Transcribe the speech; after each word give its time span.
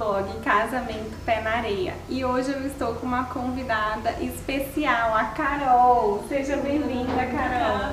blog 0.00 0.32
Casamento 0.42 1.14
Pé 1.26 1.42
na 1.42 1.56
Areia 1.56 1.92
e 2.08 2.24
hoje 2.24 2.50
eu 2.50 2.66
estou 2.66 2.94
com 2.94 3.04
uma 3.04 3.24
convidada 3.24 4.12
especial, 4.22 5.14
a 5.14 5.24
Carol. 5.24 6.24
Seja 6.26 6.56
bem-vinda, 6.56 7.26
Carol. 7.26 7.90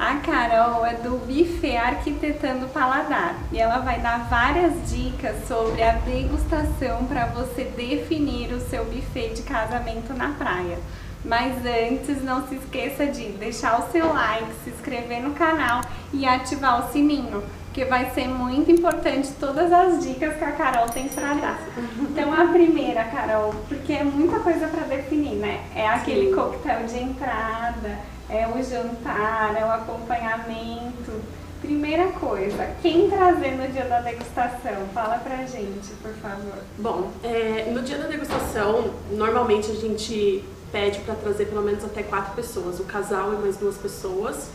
A 0.00 0.16
Carol 0.16 0.84
é 0.84 0.94
do 0.94 1.10
Buffet 1.18 1.76
Arquitetando 1.76 2.66
Paladar 2.70 3.36
e 3.52 3.58
ela 3.60 3.78
vai 3.78 4.00
dar 4.00 4.28
várias 4.28 4.90
dicas 4.90 5.46
sobre 5.46 5.80
a 5.80 5.92
degustação 5.92 7.04
para 7.06 7.26
você 7.26 7.62
definir 7.62 8.52
o 8.52 8.60
seu 8.60 8.84
buffet 8.86 9.34
de 9.34 9.42
casamento 9.42 10.12
na 10.12 10.30
praia. 10.30 10.76
Mas 11.24 11.54
antes, 11.64 12.22
não 12.22 12.48
se 12.48 12.56
esqueça 12.56 13.06
de 13.06 13.28
deixar 13.32 13.78
o 13.78 13.92
seu 13.92 14.12
like, 14.12 14.52
se 14.64 14.70
inscrever 14.70 15.22
no 15.22 15.34
canal 15.34 15.82
e 16.12 16.26
ativar 16.26 16.84
o 16.84 16.92
sininho, 16.92 17.44
porque 17.68 17.84
vai 17.84 18.10
ser 18.10 18.26
muito 18.26 18.70
importante 18.70 19.30
todas 19.38 19.72
as 19.72 20.02
dicas 20.02 20.36
que 20.36 20.44
a 20.44 20.52
Carol 20.52 20.88
tem 20.88 21.08
para 21.08 21.34
dar. 21.34 21.60
Então, 22.00 22.32
a 22.32 22.46
primeira, 22.46 23.04
Carol, 23.04 23.54
porque 23.68 23.92
é 23.92 24.02
muita 24.02 24.40
coisa 24.40 24.66
para 24.66 24.84
definir, 24.84 25.36
né? 25.36 25.64
É 25.74 25.86
aquele 25.86 26.30
Sim. 26.30 26.34
coquetel 26.34 26.86
de 26.86 26.98
entrada, 26.98 27.98
é 28.28 28.48
o 28.48 28.62
jantar, 28.62 29.54
é 29.56 29.64
o 29.64 29.70
acompanhamento. 29.70 31.12
Primeira 31.60 32.06
coisa, 32.12 32.70
quem 32.80 33.10
trazer 33.10 33.56
no 33.56 33.68
dia 33.68 33.84
da 33.84 34.00
degustação? 34.00 34.88
Fala 34.94 35.18
pra 35.18 35.36
gente, 35.38 35.90
por 36.02 36.12
favor. 36.14 36.58
Bom, 36.78 37.10
é, 37.22 37.70
no 37.72 37.82
dia 37.82 37.98
da 37.98 38.06
degustação, 38.06 38.90
normalmente 39.10 39.70
a 39.70 39.74
gente 39.74 40.44
pede 40.72 41.00
para 41.00 41.14
trazer 41.14 41.46
pelo 41.46 41.62
menos 41.62 41.84
até 41.84 42.02
quatro 42.02 42.34
pessoas, 42.34 42.80
o 42.80 42.84
casal 42.84 43.34
e 43.34 43.36
mais 43.36 43.56
duas 43.56 43.76
pessoas. 43.76 44.50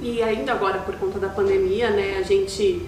E 0.00 0.22
ainda 0.22 0.52
agora, 0.52 0.78
por 0.78 0.94
conta 0.96 1.18
da 1.18 1.28
pandemia, 1.28 1.90
né, 1.90 2.16
a 2.18 2.22
gente 2.22 2.86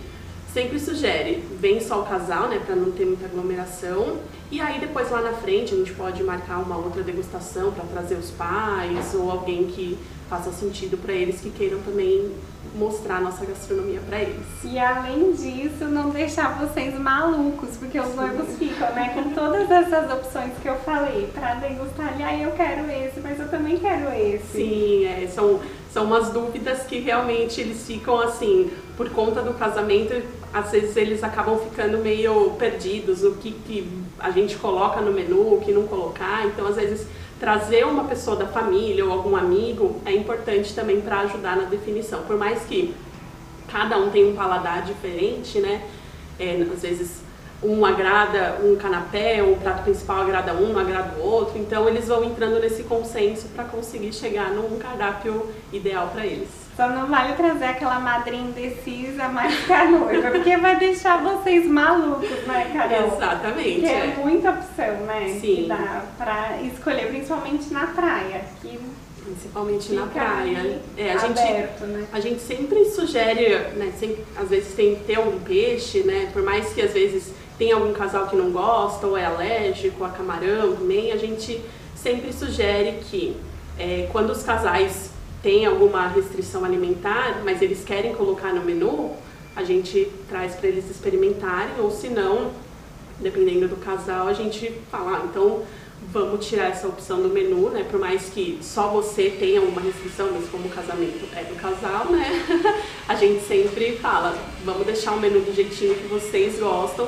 sempre 0.52 0.78
sugere, 0.80 1.44
vem 1.60 1.80
só 1.80 2.00
o 2.00 2.06
casal, 2.06 2.48
né, 2.48 2.60
para 2.64 2.74
não 2.74 2.90
ter 2.90 3.04
muita 3.04 3.26
aglomeração. 3.26 4.18
E 4.50 4.60
aí 4.60 4.80
depois 4.80 5.10
lá 5.10 5.20
na 5.20 5.32
frente 5.32 5.74
a 5.74 5.76
gente 5.76 5.92
pode 5.92 6.22
marcar 6.22 6.58
uma 6.58 6.76
outra 6.76 7.02
degustação 7.02 7.72
para 7.72 7.84
trazer 7.84 8.16
os 8.16 8.30
pais 8.30 9.14
ou 9.14 9.30
alguém 9.30 9.66
que 9.66 9.96
faça 10.28 10.52
sentido 10.52 10.96
para 10.96 11.12
eles 11.12 11.40
que 11.40 11.50
queiram 11.50 11.80
também 11.80 12.32
mostrar 12.74 13.16
a 13.16 13.20
nossa 13.20 13.44
gastronomia 13.44 14.00
para 14.08 14.20
eles. 14.20 14.46
E 14.62 14.78
além 14.78 15.32
disso, 15.32 15.86
não 15.86 16.10
deixar 16.10 16.56
vocês 16.58 16.96
malucos, 16.96 17.76
porque 17.76 17.98
os 17.98 18.14
noivos 18.14 18.56
ficam, 18.56 18.92
né, 18.92 19.10
com 19.14 19.30
todas 19.30 19.68
essas 19.68 20.10
opções 20.10 20.52
que 20.62 20.68
eu 20.68 20.76
falei, 20.76 21.28
para 21.34 21.54
degustar, 21.54 22.14
e 22.18 22.22
aí 22.22 22.42
eu 22.42 22.52
quero 22.52 22.88
esse, 22.88 23.18
mas 23.20 23.40
eu 23.40 23.48
também 23.48 23.76
quero 23.76 24.08
esse. 24.12 24.52
Sim, 24.52 25.04
é, 25.04 25.26
são, 25.26 25.58
são 25.92 26.04
umas 26.04 26.30
dúvidas 26.30 26.82
que 26.84 26.98
realmente 27.00 27.60
eles 27.60 27.84
ficam 27.86 28.20
assim, 28.20 28.70
por 28.96 29.10
conta 29.10 29.42
do 29.42 29.54
casamento, 29.54 30.22
às 30.52 30.70
vezes 30.70 30.96
eles 30.96 31.22
acabam 31.22 31.58
ficando 31.58 31.98
meio 31.98 32.52
perdidos, 32.58 33.24
o 33.24 33.32
que, 33.32 33.52
que 33.52 33.88
a 34.18 34.30
gente 34.30 34.56
coloca 34.56 35.00
no 35.00 35.12
menu, 35.12 35.54
o 35.54 35.60
que 35.60 35.72
não 35.72 35.86
colocar, 35.86 36.46
então 36.46 36.66
às 36.66 36.76
vezes 36.76 37.06
trazer 37.38 37.86
uma 37.86 38.04
pessoa 38.04 38.36
da 38.36 38.46
família 38.46 39.04
ou 39.04 39.10
algum 39.10 39.34
amigo 39.34 40.00
é 40.04 40.12
importante 40.12 40.74
também 40.74 41.00
para 41.00 41.20
ajudar 41.20 41.56
na 41.56 41.64
definição. 41.64 42.22
Por 42.22 42.36
mais 42.36 42.62
que 42.64 42.94
cada 43.66 43.96
um 43.96 44.10
tenha 44.10 44.26
um 44.26 44.34
paladar 44.34 44.82
diferente, 44.82 45.58
né? 45.58 45.82
É, 46.38 46.60
às 46.72 46.82
vezes 46.82 47.22
um 47.62 47.84
agrada 47.84 48.58
um 48.62 48.76
canapé, 48.76 49.42
o 49.42 49.56
prato 49.56 49.82
principal 49.82 50.22
agrada 50.22 50.54
um, 50.54 50.72
não 50.72 50.80
agrada 50.80 51.18
o 51.18 51.22
outro. 51.22 51.58
Então 51.58 51.88
eles 51.88 52.08
vão 52.08 52.24
entrando 52.24 52.58
nesse 52.58 52.84
consenso 52.84 53.48
para 53.48 53.64
conseguir 53.64 54.12
chegar 54.12 54.50
num 54.50 54.78
cardápio 54.78 55.46
ideal 55.72 56.08
para 56.08 56.24
eles. 56.26 56.48
Só 56.76 56.88
não 56.88 57.08
vale 57.08 57.34
trazer 57.34 57.66
aquela 57.66 58.00
madrinha 58.00 58.42
indecisa 58.42 59.28
mais 59.28 59.54
que 59.66 59.72
a 59.72 59.84
noiva, 59.84 60.30
porque 60.30 60.56
vai 60.56 60.78
deixar 60.78 61.22
vocês 61.22 61.66
malucos, 61.66 62.30
né, 62.46 62.70
Carol? 62.72 63.16
Exatamente. 63.16 63.72
Porque 63.72 63.86
é, 63.86 64.06
é 64.06 64.16
muita 64.16 64.50
opção, 64.50 64.94
né? 65.04 65.38
Sim. 65.40 65.56
Que 65.56 65.66
dá 65.68 66.04
pra 66.16 66.62
escolher, 66.62 67.08
principalmente 67.08 67.70
na 67.70 67.86
praia. 67.88 68.44
Que 68.62 68.78
principalmente 69.22 69.92
na 69.92 70.06
praia. 70.06 70.80
É, 70.96 71.12
a 71.12 71.16
aberto, 71.16 71.80
gente, 71.80 71.92
né? 71.92 72.06
a 72.12 72.20
gente 72.20 72.40
sempre 72.40 72.84
sugere, 72.86 73.58
né, 73.76 73.92
sempre, 73.98 74.24
às 74.36 74.48
vezes 74.48 74.74
tem 74.74 74.96
que 74.96 75.04
ter 75.04 75.16
algum 75.16 75.38
peixe, 75.40 76.02
né? 76.02 76.30
Por 76.32 76.42
mais 76.42 76.72
que 76.72 76.82
às 76.82 76.92
vezes 76.92 77.32
tem 77.60 77.72
algum 77.72 77.92
casal 77.92 78.26
que 78.26 78.34
não 78.34 78.50
gosta 78.50 79.06
ou 79.06 79.18
é 79.18 79.26
alérgico 79.26 80.02
a 80.02 80.08
camarão 80.08 80.74
também, 80.74 81.12
a 81.12 81.16
gente 81.18 81.60
sempre 81.94 82.32
sugere 82.32 83.00
que 83.02 83.36
é, 83.78 84.08
quando 84.10 84.30
os 84.30 84.42
casais 84.42 85.10
tem 85.42 85.66
alguma 85.66 86.08
restrição 86.08 86.64
alimentar, 86.64 87.42
mas 87.44 87.60
eles 87.60 87.84
querem 87.84 88.14
colocar 88.14 88.54
no 88.54 88.62
menu, 88.62 89.12
a 89.54 89.62
gente 89.62 90.10
traz 90.26 90.54
para 90.54 90.68
eles 90.68 90.90
experimentarem, 90.90 91.74
ou 91.80 91.90
se 91.90 92.08
não, 92.08 92.50
dependendo 93.18 93.68
do 93.68 93.76
casal, 93.76 94.26
a 94.26 94.32
gente 94.32 94.72
fala, 94.90 95.18
ah, 95.18 95.26
então 95.28 95.62
vamos 96.10 96.46
tirar 96.46 96.70
essa 96.70 96.88
opção 96.88 97.20
do 97.20 97.28
menu, 97.28 97.68
né? 97.68 97.84
Por 97.90 98.00
mais 98.00 98.30
que 98.30 98.58
só 98.62 98.88
você 98.88 99.36
tenha 99.38 99.60
uma 99.60 99.82
restrição, 99.82 100.30
mas 100.32 100.48
como 100.48 100.66
o 100.66 100.70
casamento 100.70 101.28
é 101.36 101.44
do 101.44 101.56
casal, 101.56 102.06
né? 102.06 102.26
a 103.06 103.14
gente 103.16 103.44
sempre 103.44 103.96
fala, 103.96 104.34
vamos 104.64 104.86
deixar 104.86 105.12
o 105.12 105.20
menu 105.20 105.40
do 105.40 105.54
jeitinho 105.54 105.94
que 105.94 106.06
vocês 106.06 106.58
gostam 106.58 107.06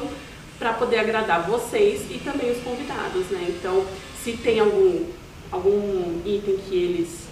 para 0.62 0.74
poder 0.74 1.00
agradar 1.00 1.42
vocês 1.42 2.02
e 2.08 2.18
também 2.18 2.52
os 2.52 2.62
convidados, 2.62 3.26
né? 3.30 3.46
Então, 3.48 3.84
se 4.22 4.36
tem 4.36 4.60
algum 4.60 5.06
algum 5.50 6.22
item 6.24 6.56
que 6.56 6.76
eles 6.76 7.22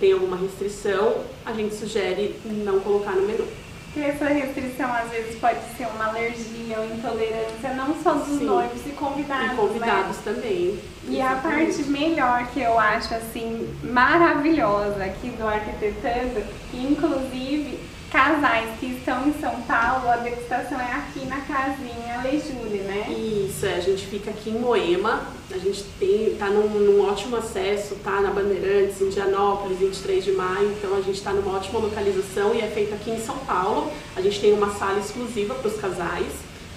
tem 0.00 0.12
alguma 0.12 0.36
restrição, 0.36 1.22
a 1.46 1.52
gente 1.52 1.74
sugere 1.74 2.34
não 2.44 2.80
colocar 2.80 3.12
no 3.12 3.26
menu. 3.26 3.46
Porque 3.84 4.00
essa 4.08 4.26
restrição 4.26 4.92
às 4.92 5.10
vezes 5.10 5.38
pode 5.38 5.58
ser 5.76 5.86
uma 5.94 6.08
alergia 6.08 6.80
ou 6.80 6.86
intolerância, 6.86 7.74
não 7.74 7.94
só 8.02 8.14
dos 8.14 8.38
Sim. 8.38 8.44
noivos 8.44 8.80
e 8.86 8.90
convidados. 8.90 9.52
E 9.52 9.56
convidados 9.56 10.16
né? 10.16 10.22
também. 10.24 10.78
E 11.04 11.16
Exatamente. 11.16 11.20
a 11.20 11.36
parte 11.36 11.82
melhor 11.90 12.46
que 12.48 12.60
eu 12.60 12.78
acho 12.78 13.14
assim 13.14 13.68
maravilhosa 13.84 15.04
aqui 15.04 15.30
do 15.30 15.46
Arquitetando, 15.46 16.42
inclusive 16.74 17.78
casais 18.10 18.68
que 18.80 18.86
estão 18.86 19.28
em 19.28 19.32
São 19.40 19.62
Paulo, 19.62 20.08
a 20.08 20.16
degustação 20.16 20.80
é 20.80 20.92
aqui 20.94 21.24
na 21.26 21.40
casinha 21.42 22.20
Lejule, 22.22 22.80
né? 22.80 23.08
Isso, 23.10 23.64
é, 23.64 23.76
a 23.76 23.80
gente 23.80 24.04
fica 24.06 24.30
aqui 24.30 24.50
em 24.50 24.58
Moema, 24.58 25.28
a 25.50 25.58
gente 25.58 25.84
tem, 25.98 26.34
tá 26.36 26.46
num, 26.46 26.68
num 26.68 27.08
ótimo 27.08 27.36
acesso, 27.36 27.94
tá 28.02 28.20
na 28.20 28.30
Bandeirantes, 28.30 29.00
Indianópolis, 29.00 29.78
23 29.78 30.24
de 30.24 30.32
maio, 30.32 30.72
então 30.72 30.94
a 30.96 31.00
gente 31.00 31.16
está 31.16 31.32
numa 31.32 31.56
ótima 31.56 31.78
localização 31.78 32.52
e 32.54 32.60
é 32.60 32.66
feito 32.66 32.92
aqui 32.94 33.10
em 33.10 33.20
São 33.20 33.38
Paulo. 33.38 33.90
A 34.16 34.20
gente 34.20 34.40
tem 34.40 34.52
uma 34.52 34.74
sala 34.74 34.98
exclusiva 34.98 35.54
para 35.54 35.68
os 35.68 35.80
casais, 35.80 36.32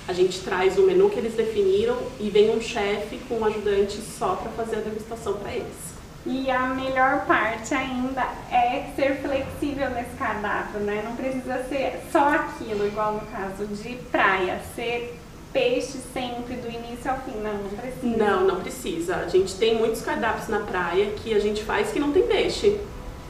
a 0.08 0.14
gente 0.14 0.40
traz 0.42 0.78
o 0.78 0.84
menu 0.84 1.10
que 1.10 1.18
eles 1.18 1.34
definiram 1.34 1.98
e 2.20 2.30
vem 2.30 2.56
um 2.56 2.62
chefe 2.62 3.18
com 3.28 3.40
um 3.40 3.46
ajudante 3.46 4.00
só 4.18 4.36
para 4.36 4.52
fazer 4.52 4.78
a 4.78 4.80
degustação 4.82 5.34
para 5.34 5.52
eles. 5.52 5.94
E 6.26 6.50
a 6.50 6.68
melhor 6.68 7.26
parte 7.26 7.74
ainda 7.74 8.26
é 8.50 8.86
ser 8.96 9.20
flexível 9.22 9.90
nesse 9.90 10.16
cardápio, 10.18 10.80
né? 10.80 11.02
Não 11.04 11.16
precisa 11.18 11.64
ser 11.66 12.00
só 12.12 12.30
aquilo, 12.30 12.88
igual 12.88 13.16
no 13.16 13.22
caso 13.28 13.66
de 13.68 13.96
praia, 14.10 14.62
ser 14.74 15.20
peixe 15.52 16.00
sempre, 16.14 16.56
do 16.56 16.70
início 16.70 17.12
ao 17.12 17.18
fim. 17.20 17.38
Não, 17.42 17.54
não 17.54 17.70
precisa. 17.70 18.18
Não, 18.18 18.48
não 18.48 18.62
precisa. 18.62 19.16
A 19.18 19.28
gente 19.28 19.56
tem 19.56 19.76
muitos 19.76 20.02
cardápios 20.02 20.48
na 20.48 20.60
praia 20.62 21.12
que 21.12 21.34
a 21.34 21.40
gente 21.40 21.62
faz 21.64 21.92
que 21.92 22.00
não 22.00 22.14
tem 22.14 22.24
peixe. 22.24 22.80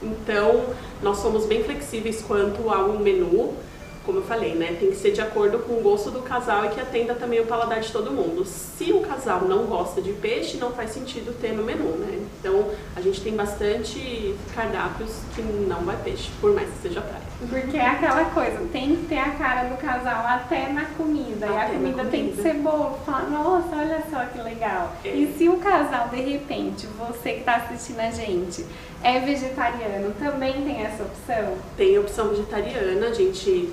Então, 0.02 0.66
nós 1.02 1.18
somos 1.18 1.46
bem 1.46 1.64
flexíveis 1.64 2.22
quanto 2.22 2.70
ao 2.70 2.94
menu 3.00 3.56
como 4.06 4.20
eu 4.20 4.24
falei, 4.24 4.54
né, 4.56 4.76
tem 4.80 4.90
que 4.90 4.96
ser 4.96 5.12
de 5.12 5.22
acordo 5.22 5.60
com 5.60 5.74
o 5.74 5.82
gosto 5.82 6.12
do 6.12 6.22
casal 6.22 6.66
e 6.66 6.70
que 6.70 6.80
atenda 6.80 7.14
também 7.16 7.40
o 7.40 7.46
paladar 7.46 7.80
de 7.80 7.92
todo 7.92 8.12
mundo. 8.12 8.46
Se 8.46 8.92
o 8.92 9.02
casal 9.02 9.42
não 9.42 9.66
gosta 9.66 10.02
de 10.02 10.12
peixe, 10.14 10.58
não 10.58 10.72
faz 10.72 10.92
sentido 10.92 11.34
ter 11.40 11.54
no 11.54 11.64
menu, 11.64 11.98
né? 11.98 12.20
Então, 12.40 12.70
a 12.96 13.02
gente 13.02 13.22
tem 13.22 13.36
bastante 13.36 14.36
cardápios 14.54 15.22
que 15.36 15.42
não 15.42 15.82
vai 15.82 15.96
peixe, 16.04 16.30
por 16.42 16.54
mais 16.54 16.70
que 16.70 16.90
seja 16.90 17.02
praia. 17.02 17.24
Porque 17.50 17.78
é 17.78 17.88
aquela 17.88 18.26
coisa, 18.26 18.60
tem 18.72 18.96
que 18.96 19.06
ter 19.08 19.18
a 19.18 19.32
cara 19.32 19.70
do 19.70 19.78
casal 19.78 20.26
até 20.26 20.70
na 20.70 20.86
comida. 20.86 21.46
Até 21.46 21.56
e 21.56 21.58
a 21.58 21.66
comida, 21.66 22.04
comida, 22.04 22.06
tem 22.06 22.32
que 22.32 22.42
ser 22.42 22.56
boa. 22.56 22.92
Falar, 23.06 23.30
nossa, 23.30 23.76
olha 23.76 24.04
só 24.10 24.26
que 24.26 24.42
legal. 24.42 24.94
É. 25.04 25.10
E 25.10 25.34
se 25.38 25.48
o 25.50 25.58
casal, 25.58 26.10
de 26.10 26.22
repente, 26.22 26.88
você 26.88 27.34
que 27.34 27.40
está 27.40 27.56
assistindo 27.56 28.00
a 28.00 28.12
gente, 28.12 28.66
é 29.04 29.20
vegetariano, 29.20 30.14
também 30.20 30.54
tem 30.64 30.82
essa 30.82 31.04
opção? 31.04 31.58
Tem 31.76 31.98
opção 32.00 32.30
vegetariana, 32.30 33.08
a 33.08 33.14
gente 33.14 33.70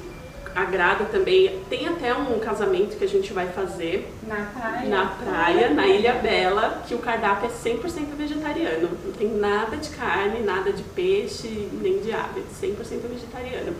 agrada 0.54 1.04
também. 1.06 1.60
Tem 1.68 1.86
até 1.86 2.14
um 2.14 2.38
casamento 2.38 2.96
que 2.96 3.04
a 3.04 3.08
gente 3.08 3.32
vai 3.32 3.48
fazer 3.48 4.12
na 4.26 4.36
praia, 4.36 4.88
na, 4.88 5.06
praia, 5.06 5.70
na 5.70 5.86
Ilha 5.86 6.14
Bela, 6.14 6.82
que 6.86 6.94
o 6.94 6.98
cardápio 6.98 7.48
é 7.48 7.70
100% 7.70 8.16
vegetariano. 8.16 8.88
Não 9.04 9.12
tem 9.12 9.28
nada 9.28 9.76
de 9.76 9.88
carne, 9.90 10.40
nada 10.40 10.72
de 10.72 10.82
peixe, 10.82 11.68
nem 11.80 11.98
de 12.00 12.12
ave, 12.12 12.42
100% 12.60 12.76
vegetariano. 13.08 13.74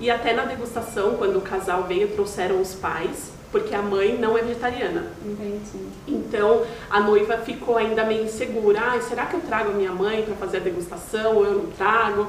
E 0.00 0.10
até 0.10 0.32
na 0.32 0.44
degustação, 0.44 1.16
quando 1.16 1.36
o 1.38 1.42
casal 1.42 1.84
veio, 1.84 2.08
trouxeram 2.08 2.60
os 2.60 2.74
pais, 2.74 3.32
porque 3.52 3.74
a 3.74 3.82
mãe 3.82 4.18
não 4.18 4.36
é 4.36 4.42
vegetariana. 4.42 5.06
Entendi. 5.24 5.86
Então 6.08 6.64
a 6.90 7.00
noiva 7.00 7.38
ficou 7.38 7.76
ainda 7.76 8.04
meio 8.04 8.24
insegura. 8.24 8.80
Ah, 8.80 9.00
será 9.00 9.26
que 9.26 9.34
eu 9.34 9.40
trago 9.40 9.70
a 9.70 9.74
minha 9.74 9.92
mãe 9.92 10.22
para 10.22 10.34
fazer 10.34 10.56
a 10.56 10.60
degustação 10.60 11.36
ou 11.36 11.44
eu 11.44 11.52
não 11.52 11.66
trago? 11.66 12.28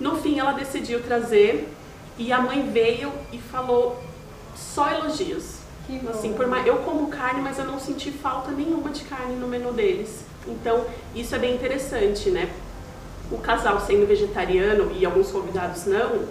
No 0.00 0.16
fim, 0.16 0.38
ela 0.38 0.52
decidiu 0.52 1.02
trazer 1.02 1.68
e 2.18 2.32
a 2.32 2.40
mãe 2.40 2.70
veio 2.70 3.12
e 3.32 3.38
falou 3.38 4.02
só 4.54 4.90
elogios. 4.90 5.56
Que 5.86 5.98
bom. 5.98 6.10
Assim, 6.10 6.32
por 6.32 6.46
mais, 6.46 6.66
eu 6.66 6.78
como 6.78 7.08
carne, 7.08 7.40
mas 7.40 7.58
eu 7.58 7.64
não 7.64 7.78
senti 7.78 8.10
falta 8.10 8.50
nenhuma 8.50 8.90
de 8.90 9.04
carne 9.04 9.36
no 9.36 9.46
menu 9.46 9.72
deles. 9.72 10.24
Então, 10.46 10.84
isso 11.14 11.34
é 11.34 11.38
bem 11.38 11.54
interessante, 11.54 12.30
né? 12.30 12.50
O 13.30 13.38
casal 13.38 13.80
sendo 13.80 14.06
vegetariano 14.06 14.92
e 14.92 15.04
alguns 15.04 15.30
convidados 15.30 15.86
não, 15.86 16.26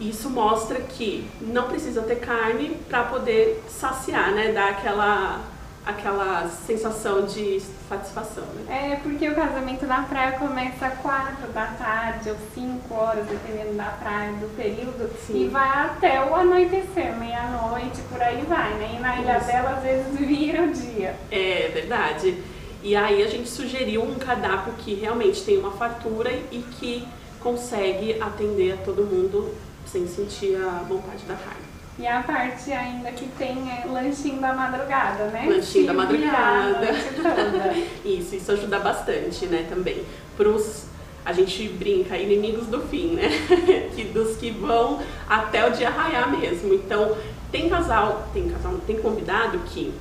isso 0.00 0.28
mostra 0.28 0.80
que 0.80 1.28
não 1.40 1.68
precisa 1.68 2.02
ter 2.02 2.16
carne 2.16 2.76
para 2.88 3.04
poder 3.04 3.62
saciar, 3.68 4.32
né? 4.32 4.52
Dar 4.52 4.70
aquela 4.70 5.40
aquela 5.86 6.48
sensação 6.48 7.26
de 7.26 7.60
satisfação, 7.88 8.44
né? 8.54 8.92
É, 8.92 8.96
porque 8.96 9.28
o 9.28 9.34
casamento 9.34 9.86
na 9.86 10.02
praia 10.02 10.32
começa 10.32 10.86
às 10.86 10.98
quatro 10.98 11.46
da 11.52 11.66
tarde 11.66 12.30
ou 12.30 12.36
cinco 12.54 12.94
horas, 12.94 13.26
dependendo 13.26 13.76
da 13.76 13.84
praia, 13.84 14.32
do 14.32 14.48
período, 14.56 15.10
Sim. 15.26 15.44
e 15.44 15.48
vai 15.48 15.68
até 15.68 16.24
o 16.24 16.34
anoitecer, 16.34 17.14
meia-noite, 17.16 18.00
por 18.10 18.20
aí 18.22 18.42
vai, 18.48 18.74
né? 18.74 18.94
E 18.96 19.00
na 19.00 19.20
Ilha 19.20 19.38
Isso. 19.38 19.46
Bela, 19.46 19.70
às 19.70 19.82
vezes, 19.82 20.06
vira 20.18 20.62
o 20.62 20.72
dia. 20.72 21.14
É, 21.30 21.70
verdade. 21.72 22.42
E 22.82 22.96
aí 22.96 23.22
a 23.22 23.28
gente 23.28 23.48
sugeriu 23.48 24.02
um 24.02 24.14
cardápio 24.14 24.72
que 24.78 24.94
realmente 24.94 25.42
tem 25.42 25.58
uma 25.58 25.72
fartura 25.72 26.30
e 26.50 26.58
que 26.78 27.06
consegue 27.40 28.20
atender 28.20 28.72
a 28.72 28.76
todo 28.78 29.02
mundo 29.04 29.54
sem 29.86 30.06
sentir 30.08 30.56
a 30.56 30.82
vontade 30.82 31.24
da 31.24 31.34
carne. 31.34 31.73
E 31.96 32.06
a 32.06 32.22
parte 32.22 32.72
ainda 32.72 33.12
que 33.12 33.26
tem 33.38 33.70
é 33.70 33.86
lanchinho 33.86 34.40
da 34.40 34.52
madrugada, 34.52 35.26
né? 35.26 35.46
Lanchinho 35.48 35.86
da 35.86 35.94
madrugada. 35.94 36.88
isso, 38.04 38.34
isso 38.34 38.50
ajuda 38.50 38.80
bastante, 38.80 39.46
né, 39.46 39.64
também. 39.68 40.04
Pros, 40.36 40.86
a 41.24 41.32
gente 41.32 41.68
brinca, 41.68 42.16
inimigos 42.16 42.66
do 42.66 42.80
fim, 42.80 43.14
né? 43.14 43.28
que, 43.94 44.04
dos 44.04 44.36
que 44.36 44.50
vão 44.50 45.00
até 45.28 45.68
o 45.68 45.70
dia 45.70 45.88
raiar 45.88 46.36
mesmo. 46.36 46.74
Então, 46.74 47.16
tem 47.52 47.68
casal, 47.68 48.28
tem 48.34 48.48
casal, 48.48 48.74
tem 48.84 48.96
convidado 48.96 49.60
que 49.60 49.94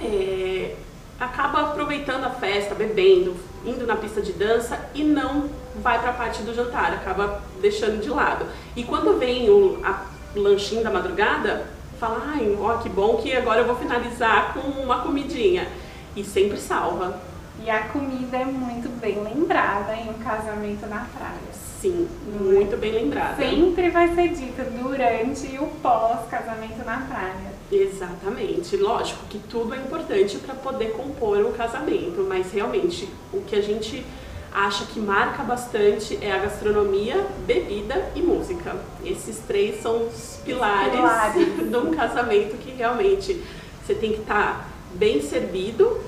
é, 0.00 0.74
acaba 1.20 1.60
aproveitando 1.62 2.24
a 2.24 2.30
festa, 2.30 2.74
bebendo, 2.74 3.36
indo 3.64 3.86
na 3.86 3.94
pista 3.94 4.20
de 4.20 4.32
dança 4.32 4.90
e 4.92 5.04
não 5.04 5.48
vai 5.76 6.00
para 6.00 6.10
a 6.10 6.14
parte 6.14 6.42
do 6.42 6.52
jantar, 6.52 6.92
acaba 6.92 7.40
deixando 7.60 8.02
de 8.02 8.10
lado. 8.10 8.44
E 8.74 8.82
quando 8.82 9.18
vem 9.20 9.48
o, 9.48 9.80
a 9.84 10.11
lanchinho 10.34 10.82
da 10.82 10.90
madrugada, 10.90 11.66
fala, 11.98 12.22
ai, 12.34 12.56
ó, 12.60 12.78
que 12.78 12.88
bom 12.88 13.16
que 13.16 13.34
agora 13.34 13.60
eu 13.60 13.66
vou 13.66 13.76
finalizar 13.76 14.54
com 14.54 14.60
uma 14.60 15.00
comidinha. 15.02 15.68
E 16.16 16.24
sempre 16.24 16.58
salva. 16.58 17.20
E 17.64 17.70
a 17.70 17.84
comida 17.88 18.36
é 18.36 18.44
muito 18.44 18.88
bem 19.00 19.22
lembrada 19.22 19.94
em 19.94 20.10
um 20.10 20.14
casamento 20.14 20.86
na 20.86 21.06
praia. 21.16 21.52
Sim, 21.80 22.08
Não 22.26 22.52
muito 22.52 22.74
é? 22.74 22.78
bem 22.78 22.92
lembrada. 22.92 23.36
Sempre 23.36 23.90
vai 23.90 24.14
ser 24.14 24.28
dita 24.28 24.64
durante 24.64 25.46
e 25.46 25.58
o 25.58 25.66
pós-casamento 25.82 26.84
na 26.84 26.98
praia. 27.08 27.52
Exatamente. 27.70 28.76
Lógico 28.76 29.24
que 29.28 29.38
tudo 29.38 29.74
é 29.74 29.78
importante 29.78 30.38
para 30.38 30.54
poder 30.54 30.92
compor 30.92 31.38
o 31.38 31.52
casamento, 31.52 32.24
mas 32.28 32.52
realmente 32.52 33.08
o 33.32 33.40
que 33.40 33.56
a 33.56 33.60
gente 33.62 34.04
acha 34.54 34.84
que 34.86 35.00
marca 35.00 35.42
bastante 35.42 36.18
é 36.20 36.32
a 36.32 36.38
gastronomia, 36.38 37.26
bebida 37.46 38.10
e 38.14 38.22
música. 38.22 38.76
Esses 39.04 39.38
três 39.46 39.80
são 39.80 40.06
os 40.06 40.40
pilares, 40.44 40.92
pilares. 40.92 41.56
de 41.70 41.76
um 41.76 41.90
casamento 41.92 42.56
que 42.58 42.70
realmente 42.72 43.42
você 43.84 43.94
tem 43.94 44.12
que 44.12 44.20
estar 44.20 44.58
tá 44.58 44.66
bem 44.94 45.22
servido, 45.22 46.00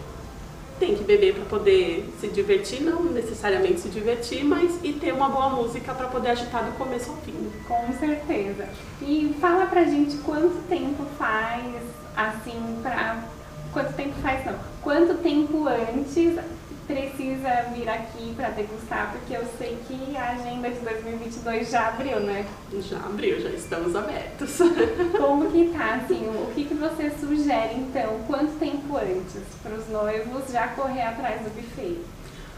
tem 0.79 0.95
que 0.95 1.05
beber 1.05 1.35
para 1.35 1.45
poder 1.45 2.13
se 2.21 2.29
divertir, 2.29 2.83
não 2.83 3.05
necessariamente 3.05 3.81
se 3.81 3.89
divertir, 3.89 4.45
mas 4.45 4.79
e 4.83 4.93
ter 4.93 5.13
uma 5.13 5.29
boa 5.29 5.49
música 5.49 5.95
para 5.95 6.09
poder 6.09 6.31
agitar 6.31 6.65
do 6.65 6.73
começo 6.77 7.11
ao 7.11 7.17
fim. 7.19 7.51
Com 7.67 7.93
certeza. 7.99 8.69
E 9.01 9.35
fala 9.41 9.67
pra 9.67 9.85
gente 9.85 10.17
quanto 10.19 10.57
tempo 10.69 11.05
faz 11.17 11.65
assim 12.17 12.79
para 12.83 13.25
quanto 13.73 13.93
tempo 13.95 14.15
faz 14.21 14.45
não? 14.45 14.74
Vir 17.73 17.89
aqui 17.89 18.35
para 18.35 18.51
degustar, 18.51 19.13
porque 19.13 19.35
eu 19.35 19.45
sei 19.59 19.79
que 19.87 20.17
a 20.17 20.33
agenda 20.33 20.71
de 20.71 20.81
2022 20.81 21.71
já 21.71 21.89
abriu, 21.89 22.21
né? 22.21 22.47
Já 22.81 22.99
abriu, 22.99 23.41
já 23.41 23.51
estamos 23.51 23.95
abertos. 23.97 24.59
Como 25.19 25.51
que 25.51 25.71
tá, 25.77 25.95
assim, 25.95 26.29
o 26.29 26.53
que, 26.55 26.65
que 26.65 26.75
você 26.75 27.11
sugere, 27.11 27.75
então, 27.77 28.21
quanto 28.27 28.59
tempo 28.59 28.97
antes 28.97 29.43
para 29.63 29.75
os 29.75 29.89
noivos 29.89 30.53
já 30.53 30.69
correr 30.69 31.03
atrás 31.03 31.41
do 31.43 31.51
buffet? 31.51 31.99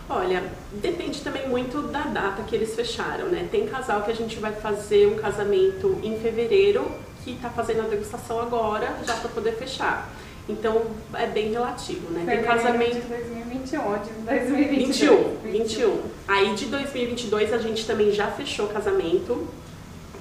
Olha, 0.08 0.42
depende 0.72 1.20
também 1.20 1.48
muito 1.48 1.82
da 1.82 2.02
data 2.02 2.42
que 2.44 2.54
eles 2.54 2.74
fecharam, 2.74 3.26
né? 3.26 3.48
Tem 3.50 3.66
casal 3.66 4.02
que 4.02 4.10
a 4.10 4.14
gente 4.14 4.38
vai 4.38 4.52
fazer 4.52 5.06
um 5.08 5.16
casamento 5.16 5.98
em 6.02 6.18
fevereiro, 6.20 6.90
que 7.24 7.32
está 7.32 7.50
fazendo 7.50 7.80
a 7.80 7.88
degustação 7.88 8.40
agora, 8.40 8.96
já 9.04 9.14
para 9.16 9.28
poder 9.30 9.52
fechar. 9.56 10.08
Então 10.48 10.82
é 11.14 11.26
bem 11.26 11.50
relativo, 11.50 12.10
né? 12.10 12.24
Tem 12.24 12.42
casamento 12.42 13.00
de 13.00 13.08
2021 13.08 13.84
ou 13.84 13.98
de 13.98 14.10
2021. 14.10 15.38
21, 15.42 15.52
21. 15.52 16.00
Aí 16.28 16.54
de 16.54 16.66
2022 16.66 17.52
a 17.52 17.58
gente 17.58 17.84
também 17.84 18.12
já 18.12 18.28
fechou 18.28 18.68
casamento, 18.68 19.48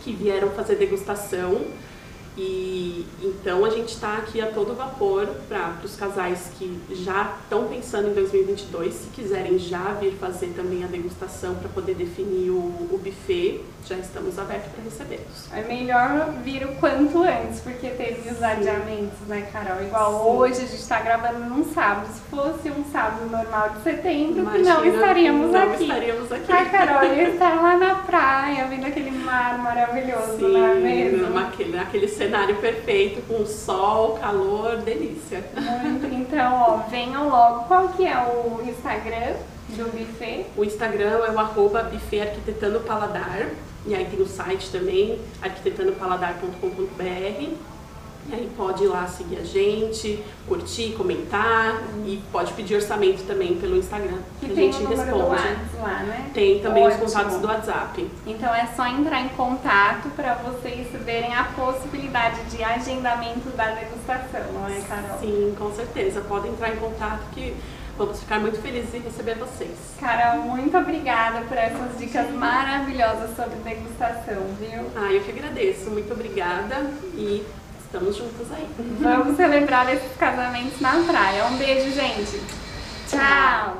que 0.04 0.12
vieram 0.14 0.50
fazer 0.50 0.76
degustação. 0.76 1.62
E 2.38 3.06
então 3.22 3.64
a 3.64 3.70
gente 3.70 3.90
está 3.90 4.18
aqui 4.18 4.42
a 4.42 4.48
todo 4.48 4.76
vapor 4.76 5.28
para 5.48 5.76
os 5.84 5.96
casais 5.96 6.52
que 6.58 6.80
já 6.92 7.34
estão 7.44 7.68
pensando 7.68 8.10
em 8.10 8.14
2022, 8.14 8.94
se 8.94 9.08
quiserem 9.10 9.58
já 9.58 9.94
vir 9.94 10.14
fazer 10.14 10.48
também 10.56 10.84
a 10.84 10.88
degustação 10.88 11.56
para 11.56 11.70
poder 11.70 11.96
definir 11.96 12.50
o, 12.50 12.56
o 12.58 13.00
buffet, 13.04 13.62
já 13.88 13.96
estamos 13.98 14.38
abertos 14.40 14.72
para 14.72 14.84
recebê-los. 14.84 15.54
É 15.54 15.62
melhor 15.62 16.34
vir 16.44 16.66
o 16.66 16.76
quanto 16.76 17.22
antes, 17.24 17.60
porque 17.62 17.90
teve 17.90 18.30
os 18.30 18.42
adiamentos, 18.42 19.20
né, 19.28 19.48
Carol? 19.54 19.84
Igual 19.84 20.12
Sim. 20.12 20.30
hoje 20.38 20.54
a 20.54 20.66
gente 20.66 20.76
está 20.76 21.00
gravando 21.02 21.40
num 21.46 21.64
sábado. 21.72 22.08
Se 22.08 22.20
fosse 22.22 22.70
um 22.70 22.84
sábado 22.92 23.30
normal 23.30 23.70
de 23.70 23.84
setembro, 23.84 24.40
Imagina, 24.40 24.74
não 24.76 24.86
estaríamos 24.86 25.52
não 25.52 25.62
aqui. 25.62 25.84
estaríamos 25.84 26.32
aqui. 26.32 26.52
A 26.52 26.66
Carol 26.66 27.04
ia 27.14 27.30
estar 27.34 27.62
lá 27.62 27.78
na 27.78 27.96
praia, 27.96 28.66
vendo 28.66 28.86
aquele 28.88 29.12
mar 29.12 29.58
maravilhoso, 29.60 30.38
Sim, 30.38 30.54
não 30.54 30.66
é 30.66 30.76
mesmo? 30.76 31.30
Naquele, 31.30 31.78
naquele 31.78 32.08
cenário 32.26 32.56
perfeito, 32.56 33.22
com 33.28 33.46
sol, 33.46 34.18
calor, 34.20 34.78
delícia. 34.78 35.44
Muito. 35.56 36.08
Então, 36.08 36.54
ó, 36.54 36.78
venham 36.90 37.30
logo. 37.30 37.66
Qual 37.66 37.90
que 37.90 38.04
é 38.06 38.18
o 38.18 38.64
Instagram 38.68 39.36
do 39.70 39.84
buffet? 39.92 40.48
O 40.58 40.64
Instagram 40.64 41.24
é 41.26 41.32
o 41.32 41.40
arroba 41.40 41.84
buffet 41.84 42.22
arquitetando 42.22 42.80
paladar. 42.80 43.50
E 43.86 43.94
aí 43.94 44.06
tem 44.06 44.20
o 44.20 44.26
site 44.26 44.72
também, 44.72 45.20
arquitetanopaladar.com.br. 45.42 47.75
E 48.28 48.34
aí 48.34 48.52
pode 48.58 48.84
ir 48.84 48.88
lá 48.88 49.08
seguir 49.08 49.38
a 49.38 49.44
gente, 49.44 50.24
curtir, 50.48 50.94
comentar 50.94 51.76
uhum. 51.76 52.06
e 52.08 52.22
pode 52.32 52.54
pedir 52.54 52.76
orçamento 52.76 53.24
também 53.28 53.56
pelo 53.58 53.78
Instagram. 53.78 54.18
Que, 54.40 54.48
que 54.48 54.52
a 54.52 54.56
gente 54.56 54.84
responde. 54.84 55.78
lá, 55.82 56.04
né? 56.04 56.32
Tem 56.34 56.60
também 56.60 56.88
Ótimo. 56.88 57.06
os 57.06 57.14
contatos 57.14 57.40
do 57.40 57.48
WhatsApp. 57.48 58.12
Então 58.26 58.54
é 58.54 58.66
só 58.76 58.88
entrar 58.88 59.22
em 59.22 59.30
contato 59.30 60.10
para 60.16 60.34
vocês 60.36 60.88
verem 61.04 61.36
a 61.36 61.44
possibilidade 61.44 62.44
de 62.46 62.64
agendamento 62.64 63.50
da 63.52 63.72
degustação, 63.72 64.52
não 64.54 64.68
é, 64.68 64.82
Carol? 64.82 65.20
Sim, 65.20 65.56
com 65.58 65.72
certeza. 65.72 66.22
Podem 66.22 66.52
entrar 66.52 66.74
em 66.74 66.78
contato 66.78 67.22
que 67.32 67.56
Vamos 67.98 68.20
ficar 68.20 68.42
muito 68.42 68.62
felizes 68.62 68.94
em 68.94 69.00
receber 69.00 69.36
vocês. 69.36 69.72
Carol, 69.98 70.42
muito 70.42 70.78
obrigada 70.78 71.46
por 71.46 71.58
essas 71.58 71.98
dicas 71.98 72.30
maravilhosas 72.32 73.34
sobre 73.38 73.56
degustação, 73.64 74.44
viu? 74.60 74.84
Ah, 74.98 75.14
eu 75.14 75.24
que 75.24 75.32
agradeço. 75.32 75.90
Muito 75.90 76.12
obrigada 76.12 76.92
e 77.14 77.46
estamos 77.96 78.18
juntos 78.18 78.48
aí. 78.52 78.68
Vamos 79.00 79.38
celebrar 79.38 79.92
esses 79.94 80.12
casamentos 80.18 80.82
na 80.82 80.92
praia. 81.08 81.46
Um 81.46 81.58
beijo, 81.58 81.92
gente. 81.92 82.42
Tchau. 83.10 83.78